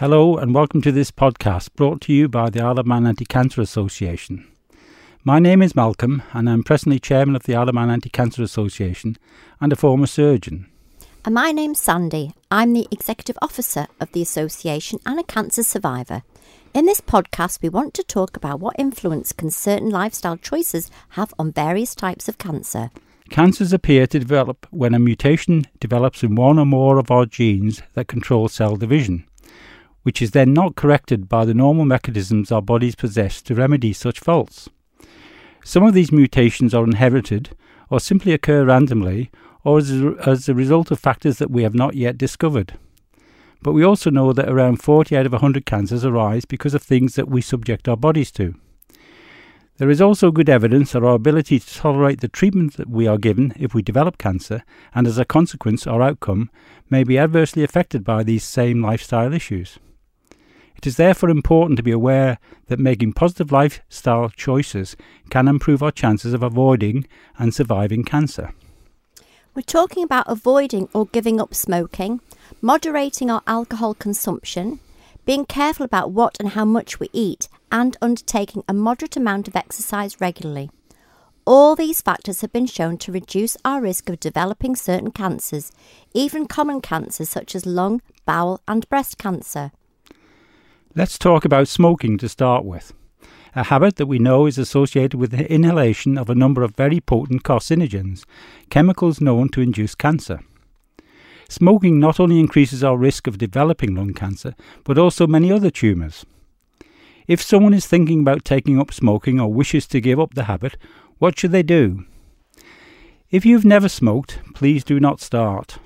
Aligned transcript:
Hello 0.00 0.38
and 0.38 0.54
welcome 0.54 0.80
to 0.80 0.92
this 0.92 1.10
podcast 1.10 1.74
brought 1.76 2.00
to 2.00 2.12
you 2.14 2.26
by 2.26 2.48
the 2.48 2.62
Isle 2.62 2.78
of 2.78 2.86
Man 2.86 3.06
Anti 3.06 3.26
Cancer 3.26 3.60
Association. 3.60 4.48
My 5.24 5.38
name 5.38 5.60
is 5.60 5.76
Malcolm 5.76 6.22
and 6.32 6.48
I'm 6.48 6.62
presently 6.62 6.98
chairman 6.98 7.36
of 7.36 7.42
the 7.42 7.54
Isle 7.54 7.68
of 7.68 7.74
Man 7.74 7.90
Anti 7.90 8.08
Cancer 8.08 8.42
Association 8.42 9.18
and 9.60 9.74
a 9.74 9.76
former 9.76 10.06
surgeon. 10.06 10.70
And 11.22 11.34
my 11.34 11.52
name's 11.52 11.80
Sandy. 11.80 12.32
I'm 12.50 12.72
the 12.72 12.88
executive 12.90 13.36
officer 13.42 13.88
of 14.00 14.10
the 14.12 14.22
association 14.22 15.00
and 15.04 15.20
a 15.20 15.22
cancer 15.22 15.62
survivor. 15.62 16.22
In 16.72 16.86
this 16.86 17.02
podcast, 17.02 17.60
we 17.60 17.68
want 17.68 17.92
to 17.92 18.02
talk 18.02 18.38
about 18.38 18.58
what 18.58 18.76
influence 18.78 19.34
can 19.34 19.50
certain 19.50 19.90
lifestyle 19.90 20.38
choices 20.38 20.90
have 21.10 21.34
on 21.38 21.52
various 21.52 21.94
types 21.94 22.26
of 22.26 22.38
cancer. 22.38 22.90
Cancers 23.28 23.74
appear 23.74 24.06
to 24.06 24.18
develop 24.18 24.66
when 24.70 24.94
a 24.94 24.98
mutation 24.98 25.66
develops 25.78 26.22
in 26.22 26.36
one 26.36 26.58
or 26.58 26.64
more 26.64 26.98
of 26.98 27.10
our 27.10 27.26
genes 27.26 27.82
that 27.92 28.08
control 28.08 28.48
cell 28.48 28.76
division 28.76 29.26
which 30.02 30.22
is 30.22 30.30
then 30.30 30.52
not 30.52 30.76
corrected 30.76 31.28
by 31.28 31.44
the 31.44 31.54
normal 31.54 31.84
mechanisms 31.84 32.50
our 32.50 32.62
bodies 32.62 32.94
possess 32.94 33.42
to 33.42 33.54
remedy 33.54 33.92
such 33.92 34.20
faults. 34.20 34.68
Some 35.64 35.82
of 35.82 35.94
these 35.94 36.12
mutations 36.12 36.74
are 36.74 36.84
inherited 36.84 37.50
or 37.90 38.00
simply 38.00 38.32
occur 38.32 38.64
randomly 38.64 39.30
or 39.64 39.78
as 39.78 39.90
a, 39.90 40.14
as 40.26 40.48
a 40.48 40.54
result 40.54 40.90
of 40.90 40.98
factors 40.98 41.38
that 41.38 41.50
we 41.50 41.62
have 41.62 41.74
not 41.74 41.94
yet 41.94 42.16
discovered. 42.16 42.78
But 43.62 43.72
we 43.72 43.84
also 43.84 44.10
know 44.10 44.32
that 44.32 44.48
around 44.48 44.82
40 44.82 45.16
out 45.16 45.26
of 45.26 45.32
100 45.32 45.66
cancers 45.66 46.04
arise 46.04 46.46
because 46.46 46.72
of 46.72 46.82
things 46.82 47.14
that 47.16 47.28
we 47.28 47.42
subject 47.42 47.88
our 47.88 47.96
bodies 47.96 48.30
to. 48.32 48.54
There 49.76 49.90
is 49.90 50.00
also 50.00 50.30
good 50.30 50.48
evidence 50.48 50.92
that 50.92 51.02
our 51.02 51.14
ability 51.14 51.58
to 51.58 51.74
tolerate 51.74 52.20
the 52.20 52.28
treatment 52.28 52.76
that 52.76 52.90
we 52.90 53.06
are 53.06 53.16
given 53.16 53.54
if 53.58 53.74
we 53.74 53.80
develop 53.80 54.18
cancer, 54.18 54.62
and 54.94 55.06
as 55.06 55.16
a 55.16 55.24
consequence, 55.24 55.86
our 55.86 56.02
outcome, 56.02 56.50
may 56.90 57.02
be 57.02 57.18
adversely 57.18 57.64
affected 57.64 58.04
by 58.04 58.22
these 58.22 58.44
same 58.44 58.82
lifestyle 58.82 59.32
issues. 59.32 59.78
It 60.80 60.86
is 60.86 60.96
therefore 60.96 61.28
important 61.28 61.76
to 61.76 61.82
be 61.82 61.90
aware 61.90 62.38
that 62.68 62.78
making 62.78 63.12
positive 63.12 63.52
lifestyle 63.52 64.30
choices 64.30 64.96
can 65.28 65.46
improve 65.46 65.82
our 65.82 65.90
chances 65.90 66.32
of 66.32 66.42
avoiding 66.42 67.06
and 67.38 67.54
surviving 67.54 68.02
cancer. 68.02 68.54
We're 69.54 69.60
talking 69.60 70.02
about 70.02 70.24
avoiding 70.26 70.88
or 70.94 71.04
giving 71.04 71.38
up 71.38 71.54
smoking, 71.54 72.22
moderating 72.62 73.30
our 73.30 73.42
alcohol 73.46 73.92
consumption, 73.92 74.80
being 75.26 75.44
careful 75.44 75.84
about 75.84 76.12
what 76.12 76.40
and 76.40 76.48
how 76.48 76.64
much 76.64 76.98
we 76.98 77.10
eat, 77.12 77.50
and 77.70 77.98
undertaking 78.00 78.64
a 78.66 78.72
moderate 78.72 79.18
amount 79.18 79.48
of 79.48 79.56
exercise 79.56 80.18
regularly. 80.18 80.70
All 81.44 81.76
these 81.76 82.00
factors 82.00 82.40
have 82.40 82.54
been 82.54 82.64
shown 82.64 82.96
to 82.98 83.12
reduce 83.12 83.54
our 83.66 83.82
risk 83.82 84.08
of 84.08 84.18
developing 84.18 84.76
certain 84.76 85.10
cancers, 85.10 85.72
even 86.14 86.46
common 86.46 86.80
cancers 86.80 87.28
such 87.28 87.54
as 87.54 87.66
lung, 87.66 88.00
bowel, 88.24 88.62
and 88.66 88.88
breast 88.88 89.18
cancer. 89.18 89.72
Let's 90.96 91.18
talk 91.18 91.44
about 91.44 91.68
smoking 91.68 92.18
to 92.18 92.28
start 92.28 92.64
with, 92.64 92.92
a 93.54 93.62
habit 93.62 93.94
that 93.94 94.06
we 94.06 94.18
know 94.18 94.46
is 94.46 94.58
associated 94.58 95.14
with 95.14 95.30
the 95.30 95.48
inhalation 95.48 96.18
of 96.18 96.28
a 96.28 96.34
number 96.34 96.64
of 96.64 96.74
very 96.74 97.00
potent 97.00 97.44
carcinogens, 97.44 98.24
chemicals 98.70 99.20
known 99.20 99.50
to 99.50 99.60
induce 99.60 99.94
cancer. 99.94 100.40
Smoking 101.48 102.00
not 102.00 102.18
only 102.18 102.40
increases 102.40 102.82
our 102.82 102.96
risk 102.96 103.28
of 103.28 103.38
developing 103.38 103.94
lung 103.94 104.14
cancer, 104.14 104.56
but 104.82 104.98
also 104.98 105.28
many 105.28 105.52
other 105.52 105.70
tumours. 105.70 106.26
If 107.28 107.40
someone 107.40 107.72
is 107.72 107.86
thinking 107.86 108.22
about 108.22 108.44
taking 108.44 108.80
up 108.80 108.92
smoking 108.92 109.38
or 109.38 109.52
wishes 109.52 109.86
to 109.88 110.00
give 110.00 110.18
up 110.18 110.34
the 110.34 110.44
habit, 110.44 110.76
what 111.18 111.38
should 111.38 111.52
they 111.52 111.62
do? 111.62 112.04
If 113.30 113.46
you've 113.46 113.64
never 113.64 113.88
smoked, 113.88 114.40
please 114.54 114.82
do 114.82 114.98
not 114.98 115.20
start. 115.20 115.78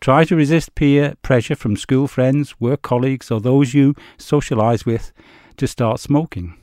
Try 0.00 0.24
to 0.24 0.36
resist 0.36 0.74
peer 0.74 1.14
pressure 1.22 1.56
from 1.56 1.76
school 1.76 2.06
friends, 2.06 2.60
work 2.60 2.82
colleagues, 2.82 3.30
or 3.30 3.40
those 3.40 3.74
you 3.74 3.94
socialise 4.16 4.86
with 4.86 5.12
to 5.56 5.66
start 5.66 5.98
smoking. 5.98 6.56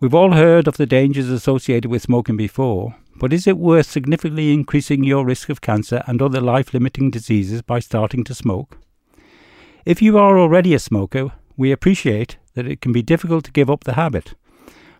We've 0.00 0.14
all 0.14 0.32
heard 0.32 0.66
of 0.66 0.78
the 0.78 0.86
dangers 0.86 1.28
associated 1.28 1.90
with 1.90 2.02
smoking 2.02 2.36
before, 2.36 2.96
but 3.16 3.32
is 3.32 3.46
it 3.46 3.58
worth 3.58 3.86
significantly 3.86 4.52
increasing 4.52 5.04
your 5.04 5.24
risk 5.24 5.48
of 5.48 5.60
cancer 5.60 6.02
and 6.06 6.20
other 6.20 6.40
life 6.40 6.72
limiting 6.72 7.10
diseases 7.10 7.62
by 7.62 7.78
starting 7.78 8.24
to 8.24 8.34
smoke? 8.34 8.78
If 9.84 10.00
you 10.00 10.16
are 10.16 10.38
already 10.38 10.74
a 10.74 10.78
smoker, 10.78 11.32
we 11.56 11.70
appreciate 11.70 12.38
that 12.54 12.66
it 12.66 12.80
can 12.80 12.92
be 12.92 13.02
difficult 13.02 13.44
to 13.44 13.52
give 13.52 13.70
up 13.70 13.84
the 13.84 13.92
habit, 13.92 14.34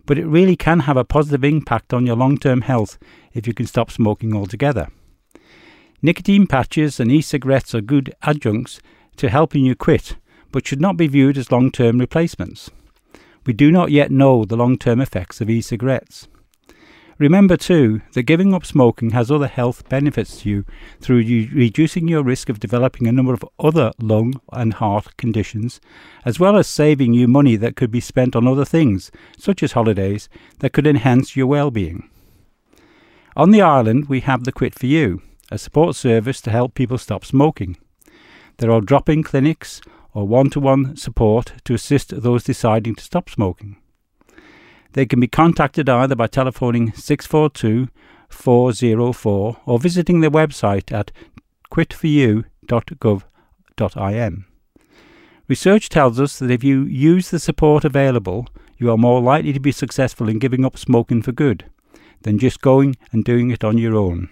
but 0.04 0.18
it 0.18 0.26
really 0.26 0.56
can 0.56 0.80
have 0.80 0.96
a 0.96 1.04
positive 1.04 1.44
impact 1.44 1.94
on 1.94 2.06
your 2.06 2.16
long 2.16 2.36
term 2.36 2.60
health 2.60 2.98
if 3.32 3.46
you 3.46 3.54
can 3.54 3.66
stop 3.66 3.90
smoking 3.90 4.36
altogether. 4.36 4.88
Nicotine 6.04 6.48
patches 6.48 6.98
and 6.98 7.12
e 7.12 7.20
cigarettes 7.20 7.76
are 7.76 7.80
good 7.80 8.12
adjuncts 8.22 8.80
to 9.14 9.28
helping 9.28 9.64
you 9.64 9.76
quit, 9.76 10.16
but 10.50 10.66
should 10.66 10.80
not 10.80 10.96
be 10.96 11.06
viewed 11.06 11.38
as 11.38 11.52
long 11.52 11.70
term 11.70 11.98
replacements. 11.98 12.70
We 13.46 13.52
do 13.52 13.70
not 13.70 13.92
yet 13.92 14.10
know 14.10 14.44
the 14.44 14.56
long 14.56 14.78
term 14.78 15.00
effects 15.00 15.40
of 15.40 15.48
e 15.48 15.60
cigarettes. 15.60 16.26
Remember, 17.18 17.56
too, 17.56 18.02
that 18.14 18.24
giving 18.24 18.52
up 18.52 18.66
smoking 18.66 19.10
has 19.10 19.30
other 19.30 19.46
health 19.46 19.88
benefits 19.88 20.40
to 20.40 20.48
you 20.48 20.64
through 21.00 21.18
reducing 21.54 22.08
your 22.08 22.24
risk 22.24 22.48
of 22.48 22.58
developing 22.58 23.06
a 23.06 23.12
number 23.12 23.32
of 23.32 23.44
other 23.60 23.92
lung 24.00 24.40
and 24.52 24.74
heart 24.74 25.16
conditions, 25.16 25.80
as 26.24 26.40
well 26.40 26.56
as 26.56 26.66
saving 26.66 27.14
you 27.14 27.28
money 27.28 27.54
that 27.54 27.76
could 27.76 27.92
be 27.92 28.00
spent 28.00 28.34
on 28.34 28.48
other 28.48 28.64
things, 28.64 29.12
such 29.38 29.62
as 29.62 29.72
holidays, 29.72 30.28
that 30.58 30.72
could 30.72 30.86
enhance 30.86 31.36
your 31.36 31.46
well 31.46 31.70
being. 31.70 32.10
On 33.36 33.52
the 33.52 33.62
island, 33.62 34.08
we 34.08 34.18
have 34.18 34.42
the 34.42 34.50
Quit 34.50 34.76
for 34.76 34.86
You 34.86 35.22
a 35.52 35.58
support 35.58 35.94
service 35.94 36.40
to 36.40 36.50
help 36.50 36.74
people 36.74 36.98
stop 36.98 37.24
smoking. 37.24 37.76
There 38.56 38.70
are 38.70 38.80
drop 38.80 39.08
in 39.08 39.22
clinics 39.22 39.80
or 40.14 40.26
one 40.26 40.50
to 40.50 40.58
one 40.60 40.96
support 40.96 41.52
to 41.64 41.74
assist 41.74 42.22
those 42.22 42.44
deciding 42.44 42.94
to 42.96 43.04
stop 43.04 43.30
smoking. 43.30 43.76
They 44.92 45.06
can 45.06 45.20
be 45.20 45.28
contacted 45.28 45.88
either 45.88 46.14
by 46.14 46.26
telephoning 46.26 46.92
642 46.92 47.88
404 48.28 49.56
or 49.66 49.78
visiting 49.78 50.20
their 50.20 50.30
website 50.30 50.92
at 50.92 51.10
quitforyou.gov.im. 51.70 54.44
Research 55.48 55.88
tells 55.88 56.20
us 56.20 56.38
that 56.38 56.50
if 56.50 56.62
you 56.64 56.84
use 56.84 57.30
the 57.30 57.38
support 57.38 57.84
available, 57.84 58.48
you 58.78 58.90
are 58.90 58.96
more 58.96 59.20
likely 59.20 59.52
to 59.52 59.60
be 59.60 59.72
successful 59.72 60.28
in 60.28 60.38
giving 60.38 60.64
up 60.64 60.78
smoking 60.78 61.20
for 61.22 61.32
good 61.32 61.66
than 62.22 62.38
just 62.38 62.62
going 62.62 62.96
and 63.12 63.24
doing 63.24 63.50
it 63.50 63.64
on 63.64 63.76
your 63.76 63.96
own. 63.96 64.30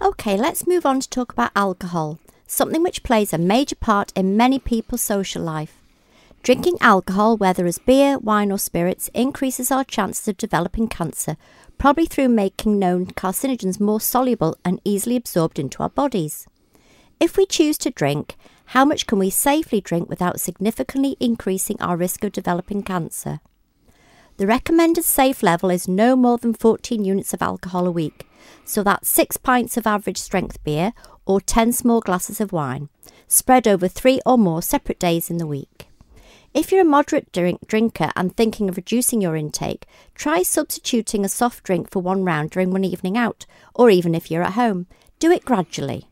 Okay, 0.00 0.36
let's 0.36 0.66
move 0.66 0.84
on 0.86 1.00
to 1.00 1.08
talk 1.08 1.32
about 1.32 1.52
alcohol, 1.56 2.18
something 2.46 2.82
which 2.82 3.02
plays 3.02 3.32
a 3.32 3.38
major 3.38 3.76
part 3.76 4.12
in 4.14 4.36
many 4.36 4.58
people's 4.58 5.00
social 5.00 5.42
life. 5.42 5.82
Drinking 6.42 6.76
alcohol, 6.80 7.36
whether 7.36 7.66
as 7.66 7.78
beer, 7.78 8.18
wine, 8.18 8.50
or 8.50 8.58
spirits, 8.58 9.08
increases 9.14 9.70
our 9.70 9.84
chances 9.84 10.26
of 10.26 10.36
developing 10.36 10.88
cancer, 10.88 11.36
probably 11.78 12.06
through 12.06 12.28
making 12.28 12.78
known 12.78 13.06
carcinogens 13.06 13.80
more 13.80 14.00
soluble 14.00 14.56
and 14.64 14.80
easily 14.84 15.16
absorbed 15.16 15.58
into 15.58 15.82
our 15.82 15.88
bodies. 15.88 16.46
If 17.20 17.36
we 17.36 17.46
choose 17.46 17.78
to 17.78 17.90
drink, 17.90 18.36
how 18.66 18.84
much 18.84 19.06
can 19.06 19.18
we 19.18 19.30
safely 19.30 19.80
drink 19.80 20.08
without 20.08 20.40
significantly 20.40 21.16
increasing 21.20 21.76
our 21.80 21.96
risk 21.96 22.24
of 22.24 22.32
developing 22.32 22.82
cancer? 22.82 23.40
The 24.38 24.46
recommended 24.46 25.04
safe 25.04 25.42
level 25.42 25.70
is 25.70 25.86
no 25.86 26.16
more 26.16 26.38
than 26.38 26.54
14 26.54 27.04
units 27.04 27.34
of 27.34 27.42
alcohol 27.42 27.86
a 27.86 27.92
week, 27.92 28.26
so 28.64 28.82
that's 28.82 29.08
6 29.10 29.36
pints 29.36 29.76
of 29.76 29.86
average 29.86 30.18
strength 30.18 30.62
beer 30.64 30.94
or 31.26 31.40
10 31.40 31.72
small 31.72 32.00
glasses 32.00 32.40
of 32.40 32.52
wine, 32.52 32.88
spread 33.28 33.68
over 33.68 33.88
three 33.88 34.20
or 34.24 34.38
more 34.38 34.62
separate 34.62 34.98
days 34.98 35.30
in 35.30 35.36
the 35.36 35.46
week. 35.46 35.86
If 36.54 36.70
you're 36.70 36.82
a 36.82 36.84
moderate 36.84 37.32
drink 37.32 37.66
drinker 37.66 38.10
and 38.16 38.36
thinking 38.36 38.68
of 38.68 38.76
reducing 38.76 39.20
your 39.20 39.36
intake, 39.36 39.86
try 40.14 40.42
substituting 40.42 41.24
a 41.24 41.28
soft 41.28 41.62
drink 41.64 41.90
for 41.90 42.02
one 42.02 42.24
round 42.24 42.50
during 42.50 42.70
one 42.70 42.84
evening 42.84 43.16
out, 43.16 43.46
or 43.74 43.90
even 43.90 44.14
if 44.14 44.30
you're 44.30 44.42
at 44.42 44.52
home. 44.52 44.86
Do 45.18 45.30
it 45.30 45.44
gradually. 45.44 46.08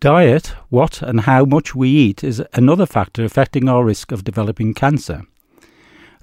Diet, 0.00 0.46
what 0.68 1.02
and 1.02 1.20
how 1.22 1.44
much 1.44 1.74
we 1.74 1.88
eat, 1.88 2.22
is 2.22 2.42
another 2.52 2.86
factor 2.86 3.24
affecting 3.24 3.68
our 3.68 3.84
risk 3.84 4.12
of 4.12 4.24
developing 4.24 4.74
cancer. 4.74 5.22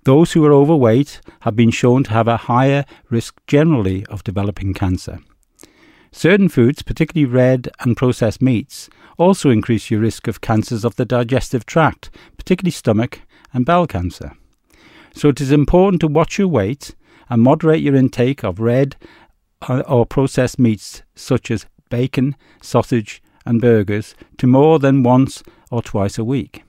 Those 0.03 0.33
who 0.33 0.45
are 0.45 0.53
overweight 0.53 1.21
have 1.41 1.55
been 1.55 1.71
shown 1.71 2.03
to 2.03 2.11
have 2.11 2.27
a 2.27 2.37
higher 2.37 2.85
risk 3.09 3.39
generally 3.47 4.05
of 4.07 4.23
developing 4.23 4.73
cancer. 4.73 5.19
Certain 6.11 6.49
foods, 6.49 6.81
particularly 6.81 7.25
red 7.25 7.69
and 7.79 7.95
processed 7.95 8.41
meats, 8.41 8.89
also 9.17 9.49
increase 9.49 9.89
your 9.89 10.01
risk 10.01 10.27
of 10.27 10.41
cancers 10.41 10.83
of 10.83 10.95
the 10.95 11.05
digestive 11.05 11.65
tract, 11.65 12.09
particularly 12.37 12.71
stomach 12.71 13.21
and 13.53 13.65
bowel 13.65 13.87
cancer. 13.87 14.33
So 15.13 15.29
it 15.29 15.39
is 15.39 15.51
important 15.51 16.01
to 16.01 16.07
watch 16.07 16.37
your 16.37 16.47
weight 16.47 16.95
and 17.31 17.41
moderate 17.41 17.81
your 17.81 17.95
intake 17.95 18.43
of 18.43 18.59
red 18.59 18.97
uh, 19.67 19.79
or 19.87 20.05
processed 20.05 20.59
meats 20.59 21.01
such 21.15 21.49
as 21.49 21.65
bacon, 21.89 22.35
sausage, 22.61 23.23
and 23.45 23.61
burgers 23.61 24.15
to 24.37 24.45
more 24.45 24.79
than 24.79 25.01
once 25.01 25.41
or 25.71 25.81
twice 25.81 26.17
a 26.17 26.25
week. 26.25 26.63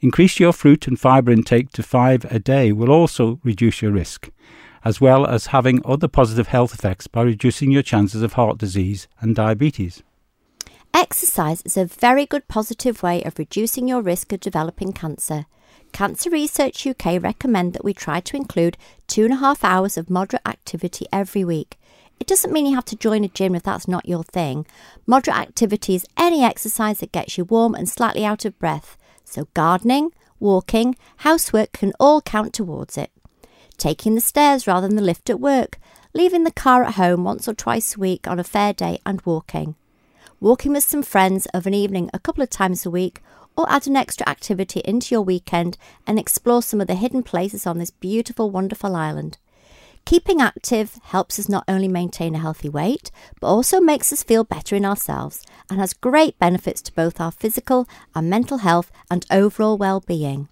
Increase 0.00 0.38
your 0.38 0.52
fruit 0.52 0.86
and 0.86 1.00
fibre 1.00 1.32
intake 1.32 1.70
to 1.70 1.82
five 1.82 2.26
a 2.26 2.38
day 2.38 2.72
will 2.72 2.90
also 2.90 3.40
reduce 3.42 3.80
your 3.80 3.90
risk, 3.90 4.30
as 4.84 5.00
well 5.00 5.26
as 5.26 5.46
having 5.46 5.80
other 5.86 6.08
positive 6.08 6.48
health 6.48 6.74
effects 6.74 7.06
by 7.06 7.22
reducing 7.22 7.70
your 7.70 7.82
chances 7.82 8.20
of 8.20 8.34
heart 8.34 8.58
disease 8.58 9.08
and 9.22 9.34
diabetes. 9.34 10.02
Exercise 10.92 11.62
is 11.62 11.78
a 11.78 11.86
very 11.86 12.26
good 12.26 12.46
positive 12.48 13.02
way 13.02 13.22
of 13.22 13.38
reducing 13.38 13.88
your 13.88 14.02
risk 14.02 14.30
of 14.30 14.40
developing 14.40 14.92
cancer. 14.92 15.46
Cancer 15.94 16.28
Research 16.28 16.88
UK 16.88 17.22
recommend 17.22 17.72
that 17.72 17.84
we 17.84 17.94
try 17.94 18.18
to 18.18 18.36
include 18.36 18.76
two 19.06 19.22
and 19.22 19.34
a 19.34 19.36
half 19.36 19.62
hours 19.62 19.96
of 19.96 20.10
moderate 20.10 20.42
activity 20.44 21.06
every 21.12 21.44
week. 21.44 21.78
It 22.18 22.26
doesn't 22.26 22.52
mean 22.52 22.66
you 22.66 22.74
have 22.74 22.84
to 22.86 22.96
join 22.96 23.22
a 23.22 23.28
gym 23.28 23.54
if 23.54 23.62
that's 23.62 23.86
not 23.86 24.08
your 24.08 24.24
thing. 24.24 24.66
Moderate 25.06 25.38
activity 25.38 25.94
is 25.94 26.04
any 26.16 26.42
exercise 26.42 26.98
that 26.98 27.12
gets 27.12 27.38
you 27.38 27.44
warm 27.44 27.76
and 27.76 27.88
slightly 27.88 28.24
out 28.24 28.44
of 28.44 28.58
breath. 28.58 28.96
So, 29.22 29.46
gardening, 29.54 30.10
walking, 30.40 30.96
housework 31.18 31.70
can 31.70 31.92
all 32.00 32.20
count 32.20 32.52
towards 32.52 32.98
it. 32.98 33.12
Taking 33.78 34.16
the 34.16 34.20
stairs 34.20 34.66
rather 34.66 34.88
than 34.88 34.96
the 34.96 35.02
lift 35.02 35.30
at 35.30 35.38
work, 35.38 35.78
leaving 36.12 36.42
the 36.42 36.50
car 36.50 36.82
at 36.82 36.94
home 36.94 37.22
once 37.22 37.46
or 37.46 37.54
twice 37.54 37.94
a 37.94 38.00
week 38.00 38.26
on 38.26 38.40
a 38.40 38.44
fair 38.44 38.72
day, 38.72 38.98
and 39.06 39.22
walking. 39.24 39.76
Walking 40.40 40.72
with 40.72 40.84
some 40.84 41.02
friends 41.02 41.46
of 41.54 41.66
an 41.66 41.74
evening 41.74 42.10
a 42.12 42.18
couple 42.18 42.42
of 42.42 42.50
times 42.50 42.84
a 42.84 42.90
week, 42.90 43.22
or 43.56 43.70
add 43.70 43.86
an 43.86 43.96
extra 43.96 44.28
activity 44.28 44.80
into 44.84 45.14
your 45.14 45.22
weekend 45.22 45.78
and 46.06 46.18
explore 46.18 46.62
some 46.62 46.80
of 46.80 46.86
the 46.86 46.94
hidden 46.94 47.22
places 47.22 47.66
on 47.66 47.78
this 47.78 47.90
beautiful, 47.90 48.50
wonderful 48.50 48.96
island. 48.96 49.38
Keeping 50.04 50.40
active 50.40 50.98
helps 51.04 51.38
us 51.38 51.48
not 51.48 51.64
only 51.66 51.88
maintain 51.88 52.34
a 52.34 52.38
healthy 52.38 52.68
weight, 52.68 53.10
but 53.40 53.46
also 53.46 53.80
makes 53.80 54.12
us 54.12 54.22
feel 54.22 54.44
better 54.44 54.76
in 54.76 54.84
ourselves 54.84 55.46
and 55.70 55.80
has 55.80 55.94
great 55.94 56.38
benefits 56.38 56.82
to 56.82 56.92
both 56.92 57.20
our 57.20 57.32
physical 57.32 57.88
and 58.14 58.28
mental 58.28 58.58
health 58.58 58.92
and 59.10 59.24
overall 59.30 59.78
well 59.78 60.00
being. 60.00 60.48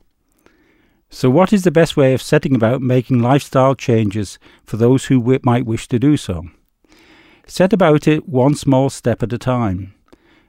So, 1.11 1.29
what 1.29 1.53
is 1.53 1.65
the 1.65 1.71
best 1.71 1.95
way 1.95 2.15
of 2.15 2.23
setting 2.23 2.55
about 2.55 2.81
making 2.81 3.21
lifestyle 3.21 3.75
changes 3.75 4.39
for 4.65 4.79
those 4.79 5.07
who 5.07 5.39
might 5.43 5.67
wish 5.67 5.87
to 5.89 5.99
do 5.99 6.17
so? 6.17 6.47
Set 7.47 7.73
about 7.73 8.07
it 8.07 8.29
one 8.29 8.55
small 8.55 8.89
step 8.89 9.23
at 9.23 9.33
a 9.33 9.39
time. 9.39 9.95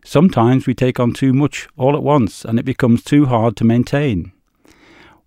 Sometimes 0.05 0.67
we 0.67 0.73
take 0.73 0.99
on 0.99 1.13
too 1.13 1.33
much 1.33 1.67
all 1.77 1.95
at 1.95 2.03
once 2.03 2.45
and 2.45 2.59
it 2.59 2.63
becomes 2.63 3.03
too 3.03 3.25
hard 3.25 3.55
to 3.57 3.63
maintain. 3.63 4.31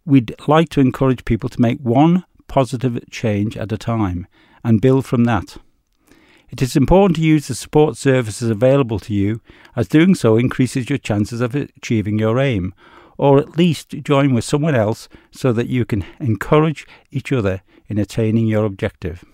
We'd 0.05 0.35
like 0.47 0.69
to 0.71 0.81
encourage 0.81 1.25
people 1.25 1.49
to 1.49 1.61
make 1.61 1.81
one 1.81 2.25
positive 2.47 3.01
change 3.11 3.57
at 3.57 3.73
a 3.73 3.79
time 3.79 4.27
and 4.63 4.81
build 4.81 5.05
from 5.05 5.25
that. 5.25 5.57
It 6.49 6.63
is 6.63 6.77
important 6.77 7.17
to 7.17 7.23
use 7.23 7.49
the 7.49 7.55
support 7.55 7.97
services 7.97 8.49
available 8.49 9.01
to 9.01 9.13
you, 9.13 9.41
as 9.75 9.89
doing 9.89 10.15
so 10.15 10.37
increases 10.37 10.89
your 10.89 10.99
chances 10.99 11.41
of 11.41 11.57
achieving 11.57 12.21
your 12.21 12.39
aim, 12.39 12.73
or 13.19 13.39
at 13.39 13.57
least 13.57 13.91
join 14.05 14.33
with 14.33 14.45
someone 14.45 14.75
else 14.75 15.09
so 15.33 15.53
that 15.53 15.69
you 15.69 15.85
can 15.85 16.05
encourage 16.21 16.87
each 17.11 17.33
other 17.33 17.63
in 17.89 17.99
attaining 17.99 18.47
your 18.47 18.65
objective. 18.65 19.25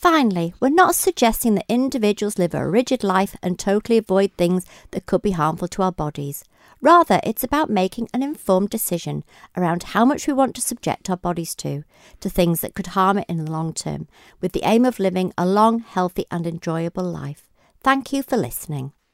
Finally, 0.00 0.54
we're 0.60 0.70
not 0.70 0.94
suggesting 0.94 1.56
that 1.56 1.66
individuals 1.68 2.38
live 2.38 2.54
a 2.54 2.66
rigid 2.66 3.04
life 3.04 3.36
and 3.42 3.58
totally 3.58 3.98
avoid 3.98 4.32
things 4.32 4.64
that 4.92 5.04
could 5.04 5.20
be 5.20 5.32
harmful 5.32 5.68
to 5.68 5.82
our 5.82 5.92
bodies. 5.92 6.42
Rather, 6.80 7.20
it's 7.22 7.44
about 7.44 7.68
making 7.68 8.08
an 8.14 8.22
informed 8.22 8.70
decision 8.70 9.22
around 9.58 9.82
how 9.82 10.06
much 10.06 10.26
we 10.26 10.32
want 10.32 10.54
to 10.54 10.62
subject 10.62 11.10
our 11.10 11.18
bodies 11.18 11.54
to, 11.54 11.84
to 12.18 12.30
things 12.30 12.62
that 12.62 12.72
could 12.72 12.86
harm 12.86 13.18
it 13.18 13.26
in 13.28 13.44
the 13.44 13.50
long 13.50 13.74
term, 13.74 14.08
with 14.40 14.52
the 14.52 14.62
aim 14.64 14.86
of 14.86 14.98
living 14.98 15.34
a 15.36 15.44
long, 15.44 15.80
healthy, 15.80 16.24
and 16.30 16.46
enjoyable 16.46 17.04
life. 17.04 17.50
Thank 17.82 18.10
you 18.10 18.22
for 18.22 18.38
listening. 18.38 18.94